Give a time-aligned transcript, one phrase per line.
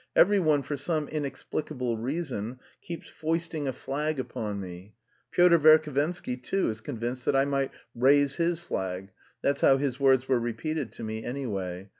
[0.15, 4.95] "Every one for some inexplicable reason keeps foisting a flag upon me.
[5.29, 9.11] Pyotr Verhovensky, too, is convinced that I might 'raise his flag,'
[9.43, 11.89] that's how his words were repeated to me, anyway.